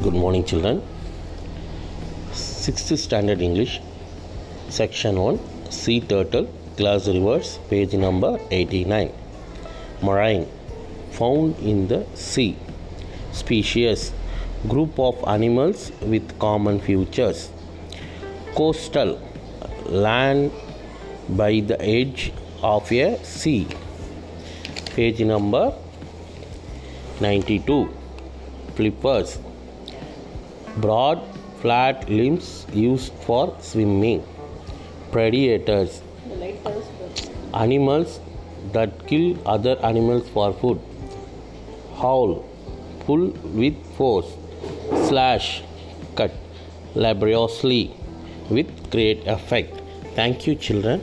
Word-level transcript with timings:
Good 0.00 0.14
morning, 0.14 0.44
children. 0.44 0.80
Sixth 2.32 2.96
standard 3.00 3.40
English, 3.40 3.80
section 4.68 5.18
1, 5.18 5.40
Sea 5.70 6.00
Turtle, 6.00 6.46
class 6.76 7.08
reverse, 7.08 7.58
page 7.68 7.94
number 7.94 8.38
89. 8.52 9.10
Marine, 10.00 10.46
found 11.10 11.58
in 11.58 11.88
the 11.88 12.06
sea. 12.14 12.54
Species, 13.32 14.12
group 14.68 15.00
of 15.00 15.16
animals 15.26 15.90
with 16.02 16.38
common 16.38 16.78
features. 16.78 17.50
Coastal, 18.54 19.20
land 19.86 20.52
by 21.30 21.58
the 21.58 21.80
edge 21.82 22.32
of 22.62 22.92
a 22.92 23.18
sea. 23.24 23.66
Page 24.94 25.22
number 25.22 25.74
92. 27.20 27.92
Flippers, 28.76 29.40
broad 30.80 31.22
flat 31.60 32.08
limbs 32.08 32.66
used 32.72 33.12
for 33.26 33.56
swimming. 33.60 34.24
Predators. 35.12 36.02
Animals 37.54 38.20
that 38.72 39.06
kill 39.06 39.36
other 39.46 39.76
animals 39.82 40.28
for 40.28 40.52
food. 40.52 40.80
Howl. 41.96 42.44
Pull 43.06 43.28
with 43.62 43.76
force. 43.96 44.32
Slash. 45.08 45.62
Cut. 46.14 46.32
Laboriously. 46.94 47.94
With 48.50 48.90
great 48.90 49.26
effect. 49.26 49.80
Thank 50.14 50.46
you 50.46 50.54
children 50.54 51.02